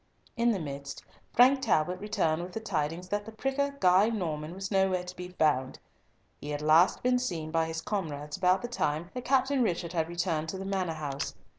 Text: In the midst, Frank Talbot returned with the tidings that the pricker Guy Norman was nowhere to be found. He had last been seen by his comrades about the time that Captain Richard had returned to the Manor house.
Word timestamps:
In 0.35 0.49
the 0.51 0.57
midst, 0.59 1.03
Frank 1.31 1.61
Talbot 1.61 1.99
returned 1.99 2.41
with 2.41 2.53
the 2.53 2.59
tidings 2.59 3.09
that 3.09 3.23
the 3.23 3.31
pricker 3.31 3.77
Guy 3.79 4.09
Norman 4.09 4.55
was 4.55 4.71
nowhere 4.71 5.03
to 5.03 5.15
be 5.15 5.27
found. 5.29 5.77
He 6.39 6.49
had 6.49 6.63
last 6.63 7.03
been 7.03 7.19
seen 7.19 7.51
by 7.51 7.67
his 7.67 7.81
comrades 7.81 8.35
about 8.35 8.63
the 8.63 8.67
time 8.67 9.11
that 9.13 9.25
Captain 9.25 9.61
Richard 9.61 9.93
had 9.93 10.09
returned 10.09 10.49
to 10.49 10.57
the 10.57 10.65
Manor 10.65 10.93
house. 10.95 11.35